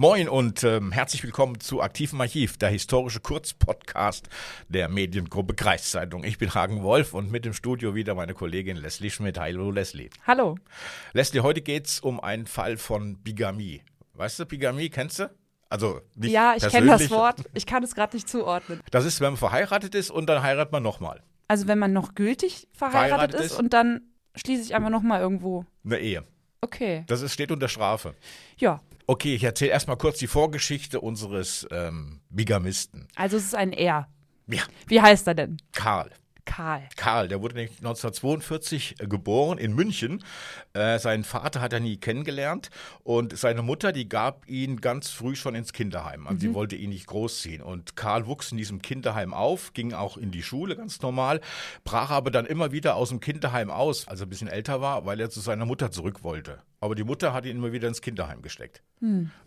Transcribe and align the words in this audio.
Moin 0.00 0.30
und 0.30 0.64
ähm, 0.64 0.92
herzlich 0.92 1.22
willkommen 1.24 1.60
zu 1.60 1.82
Aktivem 1.82 2.22
Archiv, 2.22 2.56
der 2.56 2.70
historische 2.70 3.20
Kurzpodcast 3.20 4.30
der 4.70 4.88
Mediengruppe 4.88 5.52
Kreiszeitung. 5.52 6.24
Ich 6.24 6.38
bin 6.38 6.54
Hagen 6.54 6.82
Wolf 6.82 7.12
und 7.12 7.30
mit 7.30 7.44
im 7.44 7.52
Studio 7.52 7.94
wieder 7.94 8.14
meine 8.14 8.32
Kollegin 8.32 8.78
Leslie 8.78 9.10
Schmidt. 9.10 9.38
Hallo 9.38 9.70
Leslie. 9.70 10.08
Hallo. 10.26 10.56
Leslie, 11.12 11.42
heute 11.42 11.60
geht 11.60 11.86
es 11.86 12.00
um 12.00 12.18
einen 12.18 12.46
Fall 12.46 12.78
von 12.78 13.18
Bigamie. 13.18 13.82
Weißt 14.14 14.38
du, 14.38 14.46
Bigamie 14.46 14.88
kennst 14.88 15.18
du? 15.18 15.30
Also 15.68 16.00
nicht 16.14 16.32
Ja, 16.32 16.54
ich 16.56 16.66
kenne 16.66 16.86
das 16.86 17.10
Wort. 17.10 17.44
Ich 17.52 17.66
kann 17.66 17.82
es 17.82 17.94
gerade 17.94 18.16
nicht 18.16 18.26
zuordnen. 18.26 18.80
Das 18.90 19.04
ist, 19.04 19.20
wenn 19.20 19.32
man 19.32 19.36
verheiratet 19.36 19.94
ist 19.94 20.10
und 20.10 20.30
dann 20.30 20.42
heiratet 20.42 20.72
man 20.72 20.82
nochmal. 20.82 21.22
Also 21.46 21.68
wenn 21.68 21.78
man 21.78 21.92
noch 21.92 22.14
gültig 22.14 22.68
verheiratet, 22.72 23.10
Verheiratet 23.10 23.40
ist 23.40 23.52
ist. 23.52 23.58
und 23.58 23.74
dann 23.74 24.00
schließe 24.34 24.62
ich 24.62 24.74
einfach 24.74 24.88
noch 24.88 25.02
mal 25.02 25.20
irgendwo. 25.20 25.66
Eine 25.84 25.98
Ehe. 25.98 26.24
Okay. 26.62 27.04
Das 27.06 27.20
ist, 27.20 27.34
steht 27.34 27.50
unter 27.50 27.68
Strafe. 27.68 28.14
Ja. 28.56 28.80
Okay, 29.10 29.34
ich 29.34 29.42
erzähle 29.42 29.72
erstmal 29.72 29.96
kurz 29.96 30.18
die 30.18 30.28
Vorgeschichte 30.28 31.00
unseres 31.00 31.66
ähm, 31.72 32.20
Bigamisten. 32.28 33.08
Also 33.16 33.38
es 33.38 33.46
ist 33.46 33.56
ein 33.56 33.72
Er. 33.72 34.06
Ja, 34.46 34.62
Wie 34.86 35.00
heißt 35.00 35.26
er 35.26 35.34
denn? 35.34 35.56
Karl. 35.72 36.10
Karl. 36.44 36.88
Karl, 36.94 37.26
der 37.26 37.42
wurde 37.42 37.56
nämlich 37.56 37.78
1942 37.78 38.94
geboren 39.08 39.58
in 39.58 39.74
München. 39.74 40.22
Äh, 40.74 41.00
seinen 41.00 41.24
Vater 41.24 41.60
hat 41.60 41.72
er 41.72 41.80
nie 41.80 41.96
kennengelernt 41.96 42.70
und 43.02 43.36
seine 43.36 43.62
Mutter, 43.62 43.90
die 43.90 44.08
gab 44.08 44.48
ihn 44.48 44.80
ganz 44.80 45.10
früh 45.10 45.34
schon 45.34 45.56
ins 45.56 45.72
Kinderheim. 45.72 46.28
Also 46.28 46.42
sie 46.42 46.54
wollte 46.54 46.76
ihn 46.76 46.90
nicht 46.90 47.08
großziehen. 47.08 47.62
Und 47.62 47.96
Karl 47.96 48.28
wuchs 48.28 48.52
in 48.52 48.58
diesem 48.58 48.80
Kinderheim 48.80 49.34
auf, 49.34 49.72
ging 49.72 49.92
auch 49.92 50.18
in 50.18 50.30
die 50.30 50.44
Schule 50.44 50.76
ganz 50.76 51.02
normal, 51.02 51.40
brach 51.82 52.10
aber 52.10 52.30
dann 52.30 52.46
immer 52.46 52.70
wieder 52.70 52.94
aus 52.94 53.08
dem 53.08 53.18
Kinderheim 53.18 53.70
aus, 53.70 54.06
als 54.06 54.20
er 54.20 54.26
ein 54.26 54.30
bisschen 54.30 54.46
älter 54.46 54.80
war, 54.80 55.04
weil 55.04 55.18
er 55.18 55.30
zu 55.30 55.40
seiner 55.40 55.66
Mutter 55.66 55.90
zurück 55.90 56.22
wollte. 56.22 56.62
Aber 56.80 56.94
die 56.94 57.04
Mutter 57.04 57.34
hat 57.34 57.44
ihn 57.44 57.56
immer 57.56 57.72
wieder 57.72 57.88
ins 57.88 58.00
Kinderheim 58.00 58.40
gesteckt. 58.40 58.82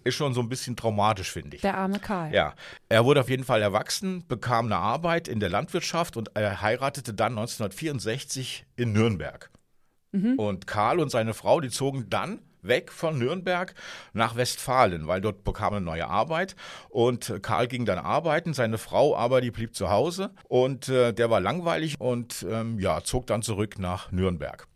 Ist 0.03 0.15
schon 0.15 0.33
so 0.35 0.41
ein 0.41 0.49
bisschen 0.49 0.75
traumatisch, 0.75 1.31
finde 1.31 1.55
ich. 1.55 1.61
Der 1.63 1.77
arme 1.77 1.99
Karl. 1.99 2.31
Ja, 2.33 2.53
er 2.89 3.05
wurde 3.05 3.21
auf 3.21 3.29
jeden 3.29 3.43
Fall 3.43 3.61
erwachsen, 3.61 4.23
bekam 4.27 4.67
eine 4.67 4.77
Arbeit 4.77 5.27
in 5.27 5.39
der 5.39 5.49
Landwirtschaft 5.49 6.15
und 6.15 6.35
er 6.35 6.61
heiratete 6.61 7.13
dann 7.13 7.33
1964 7.33 8.65
in 8.75 8.93
Nürnberg. 8.93 9.49
Und 10.37 10.67
Karl 10.67 10.99
und 10.99 11.09
seine 11.09 11.33
Frau, 11.33 11.59
die 11.59 11.69
zogen 11.69 12.07
dann 12.07 12.39
weg 12.61 12.91
von 12.91 13.17
Nürnberg 13.17 13.73
nach 14.13 14.35
Westfalen, 14.35 15.07
weil 15.07 15.21
dort 15.21 15.43
bekam 15.43 15.73
er 15.73 15.77
eine 15.77 15.85
neue 15.85 16.07
Arbeit 16.07 16.55
und 16.89 17.39
Karl 17.41 17.67
ging 17.67 17.85
dann 17.85 17.97
arbeiten, 17.97 18.53
seine 18.53 18.77
Frau 18.77 19.17
aber, 19.17 19.41
die 19.41 19.51
blieb 19.51 19.75
zu 19.75 19.89
Hause 19.89 20.31
und 20.47 20.87
äh, 20.87 21.13
der 21.13 21.29
war 21.29 21.41
langweilig 21.41 21.99
und 21.99 22.45
ähm, 22.49 22.79
ja, 22.79 23.03
zog 23.03 23.27
dann 23.27 23.41
zurück 23.41 23.79
nach 23.79 24.11
Nürnberg. 24.11 24.67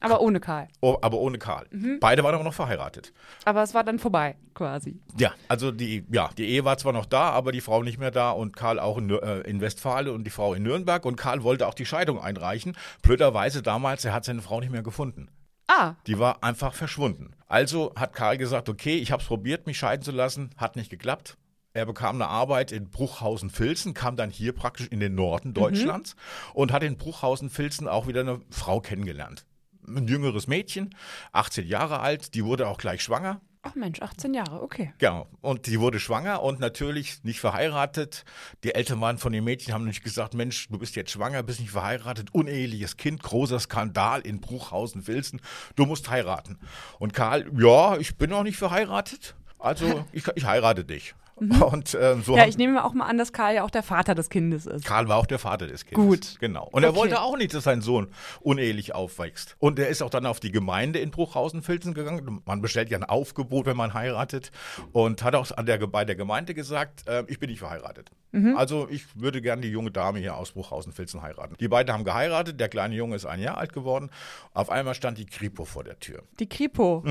Aber 0.00 0.20
ohne 0.20 0.40
Karl. 0.40 0.68
Oh, 0.80 0.98
aber 1.00 1.16
ohne 1.18 1.38
Karl. 1.38 1.66
Beide 2.00 2.22
waren 2.24 2.34
aber 2.34 2.44
noch 2.44 2.54
verheiratet. 2.54 3.12
Aber 3.44 3.62
es 3.62 3.72
war 3.72 3.84
dann 3.84 3.98
vorbei, 3.98 4.36
quasi. 4.52 5.00
Ja, 5.16 5.32
also 5.48 5.70
die, 5.70 6.04
ja, 6.10 6.28
die 6.36 6.44
Ehe 6.46 6.64
war 6.64 6.76
zwar 6.76 6.92
noch 6.92 7.06
da, 7.06 7.30
aber 7.30 7.52
die 7.52 7.60
Frau 7.60 7.82
nicht 7.82 7.98
mehr 7.98 8.10
da 8.10 8.32
und 8.32 8.56
Karl 8.56 8.78
auch 8.80 8.98
in, 8.98 9.10
äh, 9.10 9.40
in 9.42 9.60
Westfalen 9.60 10.12
und 10.12 10.24
die 10.24 10.30
Frau 10.30 10.54
in 10.54 10.64
Nürnberg 10.64 11.04
und 11.06 11.16
Karl 11.16 11.42
wollte 11.42 11.66
auch 11.68 11.74
die 11.74 11.86
Scheidung 11.86 12.20
einreichen. 12.20 12.76
Blöderweise 13.02 13.62
damals, 13.62 14.04
er 14.04 14.12
hat 14.12 14.24
seine 14.24 14.42
Frau 14.42 14.60
nicht 14.60 14.72
mehr 14.72 14.82
gefunden. 14.82 15.28
Ah, 15.68 15.94
Die 16.06 16.18
war 16.18 16.42
einfach 16.42 16.74
verschwunden. 16.74 17.30
Also 17.46 17.92
hat 17.96 18.12
Karl 18.12 18.36
gesagt, 18.36 18.68
okay, 18.68 18.96
ich 18.96 19.12
habe 19.12 19.22
es 19.22 19.28
probiert, 19.28 19.66
mich 19.66 19.78
scheiden 19.78 20.02
zu 20.02 20.10
lassen, 20.10 20.50
hat 20.56 20.76
nicht 20.76 20.90
geklappt. 20.90 21.38
Er 21.74 21.86
bekam 21.86 22.16
eine 22.16 22.28
Arbeit 22.28 22.70
in 22.70 22.90
Bruchhausen-Vilsen, 22.90 23.94
kam 23.94 24.16
dann 24.16 24.30
hier 24.30 24.52
praktisch 24.52 24.88
in 24.88 25.00
den 25.00 25.14
Norden 25.14 25.54
Deutschlands 25.54 26.16
und 26.52 26.70
hat 26.70 26.82
in 26.82 26.98
Bruchhausen-Vilsen 26.98 27.88
auch 27.88 28.06
wieder 28.06 28.20
eine 28.20 28.40
Frau 28.50 28.80
kennengelernt. 28.80 29.46
Ein 29.86 30.06
jüngeres 30.06 30.46
Mädchen, 30.46 30.94
18 31.32 31.66
Jahre 31.66 32.00
alt, 32.00 32.34
die 32.34 32.44
wurde 32.44 32.68
auch 32.68 32.78
gleich 32.78 33.02
schwanger. 33.02 33.40
ach 33.62 33.74
Mensch, 33.74 34.02
18 34.02 34.34
Jahre, 34.34 34.60
okay. 34.60 34.92
Genau. 34.98 35.28
Und 35.40 35.66
die 35.66 35.80
wurde 35.80 35.98
schwanger 35.98 36.42
und 36.42 36.60
natürlich 36.60 37.24
nicht 37.24 37.40
verheiratet. 37.40 38.24
Die 38.64 38.74
Eltern 38.74 39.00
waren 39.00 39.18
von 39.18 39.32
dem 39.32 39.44
Mädchen, 39.44 39.72
haben 39.72 39.84
nicht 39.84 40.04
gesagt, 40.04 40.34
Mensch, 40.34 40.68
du 40.68 40.78
bist 40.78 40.94
jetzt 40.96 41.12
schwanger, 41.12 41.42
bist 41.42 41.60
nicht 41.60 41.70
verheiratet, 41.70 42.34
uneheliches 42.34 42.96
Kind, 42.96 43.22
großer 43.22 43.60
Skandal 43.60 44.20
in 44.20 44.40
Bruchhausen-Vilsen, 44.40 45.40
du 45.76 45.86
musst 45.86 46.10
heiraten. 46.10 46.58
Und 46.98 47.14
Karl, 47.14 47.50
ja, 47.56 47.96
ich 47.96 48.16
bin 48.16 48.30
noch 48.30 48.42
nicht 48.42 48.56
verheiratet, 48.56 49.36
also 49.58 50.04
ich, 50.12 50.26
ich 50.34 50.44
heirate 50.44 50.84
dich. 50.84 51.14
Und 51.36 51.96
ähm, 52.00 52.22
so 52.22 52.36
Ja, 52.36 52.46
ich 52.46 52.56
nehme 52.58 52.84
auch 52.84 52.92
mal 52.94 53.06
an, 53.06 53.18
dass 53.18 53.32
Karl 53.32 53.54
ja 53.54 53.64
auch 53.64 53.70
der 53.70 53.82
Vater 53.82 54.14
des 54.14 54.28
Kindes 54.30 54.66
ist. 54.66 54.84
Karl 54.84 55.08
war 55.08 55.16
auch 55.16 55.26
der 55.26 55.38
Vater 55.38 55.66
des 55.66 55.84
Kindes. 55.84 56.04
Gut. 56.06 56.36
Genau. 56.40 56.68
Und 56.70 56.82
er 56.82 56.90
Okay. 56.90 56.98
wollte 56.98 57.20
auch 57.20 57.36
nicht, 57.36 57.52
dass 57.54 57.64
sein 57.64 57.80
Sohn 57.80 58.08
unehelich 58.40 58.94
aufwächst. 58.94 59.56
Und 59.58 59.78
er 59.78 59.88
ist 59.88 60.02
auch 60.02 60.10
dann 60.10 60.26
auf 60.26 60.40
die 60.40 60.52
Gemeinde 60.52 60.98
in 60.98 61.10
Bruchhausen-Filzen 61.10 61.94
gegangen. 61.94 62.42
Man 62.44 62.60
bestellt 62.60 62.90
ja 62.90 62.98
ein 62.98 63.04
Aufgebot, 63.04 63.66
wenn 63.66 63.76
man 63.76 63.94
heiratet. 63.94 64.50
Und 64.92 65.22
hat 65.24 65.34
auch 65.34 65.50
an 65.56 65.66
der, 65.66 65.78
bei 65.86 66.04
der 66.04 66.14
Gemeinde 66.16 66.54
gesagt, 66.54 67.08
äh, 67.08 67.24
ich 67.28 67.38
bin 67.38 67.50
nicht 67.50 67.60
verheiratet. 67.60 68.10
Mhm. 68.32 68.56
Also 68.56 68.88
ich 68.90 69.04
würde 69.14 69.40
gerne 69.40 69.62
die 69.62 69.68
junge 69.70 69.90
Dame 69.90 70.18
hier 70.18 70.36
aus 70.36 70.52
Bruchhausen-Filzen 70.52 71.22
heiraten. 71.22 71.54
Die 71.60 71.68
beiden 71.68 71.92
haben 71.92 72.04
geheiratet. 72.04 72.58
Der 72.58 72.68
kleine 72.68 72.94
Junge 72.94 73.16
ist 73.16 73.26
ein 73.26 73.40
Jahr 73.40 73.58
alt 73.58 73.72
geworden. 73.72 74.10
Auf 74.54 74.70
einmal 74.70 74.94
stand 74.94 75.18
die 75.18 75.26
Kripo 75.26 75.64
vor 75.64 75.84
der 75.84 75.98
Tür. 75.98 76.22
Die 76.40 76.48
Kripo. 76.48 77.02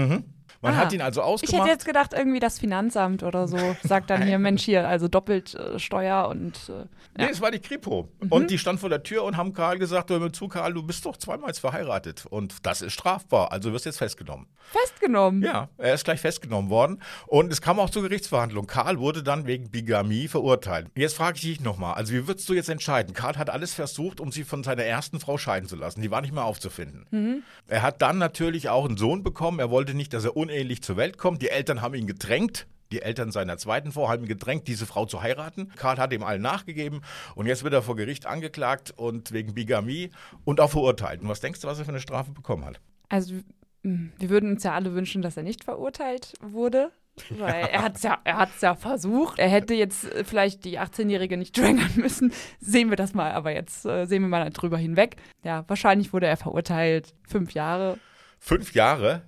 Man 0.62 0.74
Ah. 0.74 0.78
hat 0.78 0.92
ihn 0.94 1.02
also 1.02 1.22
Ich 1.22 1.26
hätte 1.26 1.34
ausgemacht. 1.34 1.68
jetzt 1.70 1.86
gedacht, 1.86 2.14
irgendwie 2.14 2.40
das 2.42 2.60
Finanzamt 2.60 3.24
oder 3.24 3.48
so. 3.48 3.58
Sagt 3.84 4.10
dann 4.10 4.22
hier, 4.22 4.38
Mensch, 4.38 4.64
hier, 4.64 4.86
also 4.88 5.08
doppelt 5.08 5.56
äh, 5.56 5.80
Steuer 5.80 6.28
und 6.28 6.70
äh, 6.70 6.86
Nee, 7.18 7.30
es 7.31 7.40
war 7.42 7.52
die 7.52 7.60
Kripo. 7.60 8.10
Und 8.30 8.52
die 8.52 8.58
stand 8.58 8.80
vor 8.80 8.90
der 8.90 9.02
Tür 9.04 9.24
und 9.24 9.38
haben 9.38 9.54
Karl 9.54 9.78
gesagt, 9.80 10.10
hör 10.10 10.20
mir 10.20 10.31
zu, 10.31 10.48
Karl, 10.50 10.74
du 10.74 10.84
bist 10.84 11.06
doch 11.06 11.16
zweimal 11.18 11.48
jetzt 11.50 11.60
verheiratet. 11.60 12.26
Und 12.30 12.66
das 12.66 12.81
ist 12.81 12.94
strafbar. 12.94 13.52
Also 13.52 13.72
wirst 13.74 13.86
jetzt 13.86 13.98
festgenommen. 13.98 14.48
festgenommen. 14.72 15.42
Ja, 15.42 15.70
er 15.78 15.94
ist 15.94 16.04
gleich 16.06 16.20
festgenommen 16.22 16.70
worden. 16.70 17.02
Und 17.28 17.52
es 17.52 17.62
kam 17.62 17.80
auch 17.80 17.90
zur 17.90 18.04
Gerichtsverhandlung. 18.04 18.68
Karl 18.68 19.00
wurde 19.00 19.24
dann 19.24 19.46
wegen 19.48 19.70
Bigamie 19.72 20.28
verurteilt. 20.28 20.88
Jetzt 20.96 21.11
frage 21.14 21.36
ich 21.38 21.42
dich 21.42 21.62
nochmal, 21.62 21.96
also 21.96 22.14
wie 22.14 22.28
würdest 22.28 22.48
du 22.50 22.54
jetzt 22.54 22.70
entscheiden? 22.70 23.14
Karl 23.14 23.38
hat 23.38 23.50
alles 23.50 23.74
versucht, 23.74 24.20
um 24.20 24.32
sie 24.32 24.44
von 24.44 24.64
seiner 24.64 24.84
ersten 24.84 25.20
Frau 25.20 25.38
scheiden 25.38 25.68
zu 25.68 25.76
lassen. 25.76 26.02
Die 26.02 26.12
war 26.12 26.22
nicht 26.22 26.34
mehr 26.34 26.46
aufzufinden. 26.46 27.44
Er 27.68 27.82
hat 27.82 28.02
dann 28.02 28.18
natürlich 28.18 28.70
auch 28.70 28.86
einen 28.86 28.98
Sohn 28.98 29.24
bekommen. 29.24 29.60
Er 29.60 29.70
wollte 29.70 29.94
nicht, 29.94 30.14
dass 30.14 30.26
er 30.26 30.36
unehelich 30.36 30.82
zur 30.82 30.98
Welt 30.98 31.18
kommt. 31.18 31.42
Die 31.42 31.50
Eltern 31.50 31.82
haben 31.82 31.94
ihn 31.94 32.08
gedrängt. 32.08 32.68
Die 32.92 33.02
Eltern 33.02 33.32
seiner 33.32 33.58
zweiten 33.58 33.92
Frau 33.92 34.10
haben 34.10 34.24
ihn 34.24 34.28
gedrängt, 34.28 34.68
diese 34.68 34.86
Frau 34.86 35.06
zu 35.06 35.22
heiraten. 35.22 35.72
Karl 35.78 35.98
hat 35.98 36.12
ihm 36.12 36.24
allen 36.24 36.42
nachgegeben 36.42 37.02
und 37.36 37.46
jetzt 37.46 37.64
wird 37.64 37.74
er 37.74 37.82
vor 37.82 37.96
Gericht 37.96 38.26
angeklagt 38.26 38.94
und 38.96 39.32
wegen 39.32 39.54
Bigamie 39.54 40.12
und 40.44 40.60
auch 40.60 40.72
verurteilt. 40.72 41.22
Und 41.22 41.30
was 41.30 41.40
denkst 41.40 41.62
du, 41.62 41.68
was 41.68 41.80
er 41.80 41.86
für 41.86 41.92
eine 41.92 42.02
Strafe 42.02 42.32
bekommen 42.32 42.66
hat? 42.66 42.82
Also 43.08 43.36
wir 43.84 44.30
würden 44.30 44.52
uns 44.52 44.64
ja 44.64 44.74
alle 44.74 44.94
wünschen, 44.94 45.22
dass 45.22 45.38
er 45.38 45.44
nicht 45.44 45.64
verurteilt 45.64 46.34
wurde. 46.42 46.92
Weil 47.30 47.66
er 47.66 47.82
hat 47.82 47.96
es 47.96 48.04
ja, 48.04 48.20
er 48.24 48.38
hat's 48.38 48.62
ja 48.62 48.76
versucht. 48.76 49.40
Er 49.40 49.50
hätte 49.50 49.74
jetzt 49.74 50.06
äh, 50.06 50.24
vielleicht 50.24 50.66
die 50.66 50.80
18-Jährige 50.80 51.38
nicht 51.38 51.58
drängen 51.58 51.90
müssen. 51.96 52.34
Sehen 52.59 52.90
wir 52.90 52.98
das 52.98 53.14
mal, 53.14 53.32
aber 53.32 53.52
jetzt 53.52 53.86
äh, 53.86 54.06
sehen 54.06 54.22
wir 54.24 54.30
mal 54.30 54.50
drüber 54.50 54.78
hinweg. 54.78 55.18
Ja, 55.44 55.64
wahrscheinlich 55.68 56.14
wurde 56.14 56.28
er 56.28 56.38
verurteilt. 56.38 57.14
Fünf 57.28 57.54
Jahre. 57.54 57.98
Fünf 58.40 58.74
Jahre? 58.74 59.22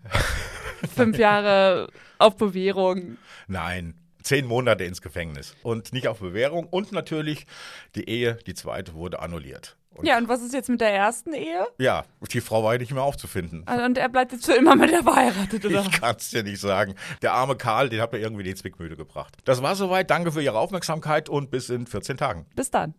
Fünf 0.95 1.17
Jahre 1.17 1.87
auf 2.17 2.35
Bewährung. 2.37 3.17
Nein, 3.47 3.95
zehn 4.21 4.45
Monate 4.45 4.83
ins 4.83 5.01
Gefängnis. 5.01 5.55
Und 5.63 5.93
nicht 5.93 6.07
auf 6.07 6.19
Bewährung. 6.19 6.65
Und 6.65 6.91
natürlich 6.91 7.45
die 7.95 8.09
Ehe, 8.09 8.37
die 8.47 8.53
zweite, 8.53 8.93
wurde 8.93 9.19
annulliert. 9.19 9.77
Und 9.95 10.05
Ja, 10.05 10.17
und 10.17 10.27
was 10.27 10.41
ist 10.41 10.53
jetzt 10.53 10.69
mit 10.69 10.81
der 10.81 10.93
ersten 10.93 11.33
Ehe? 11.33 11.67
ja, 11.77 12.03
die 12.31 12.41
Frau 12.41 12.63
war 12.63 12.73
ja 12.73 12.79
nicht 12.79 12.91
mehr 12.93 13.03
aufzufinden. 13.03 13.63
Also, 13.65 13.83
Und 13.85 13.97
er 13.97 14.09
bleibt 14.09 14.31
jetzt 14.31 14.45
für 14.45 14.53
immer 14.53 14.75
mit 14.75 14.91
der 14.91 15.03
verheiratet, 15.03 15.65
oder? 15.65 15.81
Ich 15.93 16.01
kann 16.01 16.15
es 16.17 16.29
dir 16.29 16.43
nicht 16.43 16.59
sagen. 16.59 16.95
Der 17.21 17.33
arme 17.33 17.55
Karl, 17.55 17.89
den 17.89 18.01
hat 18.01 18.11
mir 18.11 18.19
irgendwie 18.19 18.43
die 18.43 18.55
Zwickmühle 18.55 18.95
gebracht. 18.95 19.37
Das 19.45 19.61
war 19.61 19.75
soweit. 19.75 20.09
Danke 20.09 20.31
für 20.31 20.41
Ihre 20.41 20.57
Aufmerksamkeit 20.57 21.29
und 21.29 21.51
bis 21.51 21.69
in 21.69 21.85
14 21.87 22.17
Tagen. 22.17 22.45
Bis 22.55 22.71
dann. 22.71 22.93